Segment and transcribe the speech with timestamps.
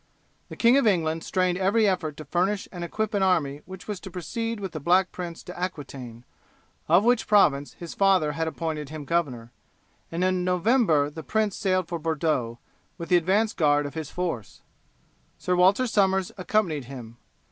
[0.49, 3.99] The King of England strained every effort to furnish and equip an army which was
[3.99, 6.25] to proceed with the Black Prince to Aquitaine,
[6.87, 9.51] of which province his father had appointed him governor,
[10.11, 12.57] and in November the Prince sailed for Bordeaux,
[12.97, 14.63] with the advance guard of his force.
[15.37, 17.17] Sir Walter Somers accompanied him.